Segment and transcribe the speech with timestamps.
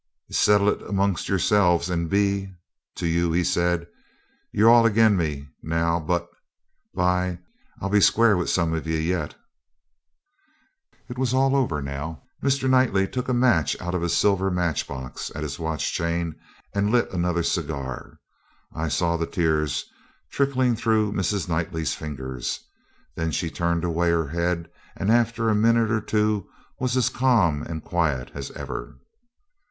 [0.31, 2.51] 'Settle it amongst yourselves, and be
[2.95, 3.85] to you,' he said.
[4.51, 6.27] 'You're all agin me now; but,
[6.95, 7.37] by,
[7.79, 9.35] I'll be square with some of ye yet.'
[11.07, 12.23] It was all over now.
[12.41, 12.67] Mr.
[12.67, 16.33] Knightley took a match out of the silver match box at his watch chain,
[16.73, 18.17] and lit another cigar.
[18.73, 19.85] I saw the tears
[20.31, 21.47] trickling through Mrs.
[21.47, 22.59] Knightley's fingers.
[23.15, 26.49] Then she turned away her head, and after a minute or two
[26.79, 28.95] was as calm and quiet as ever.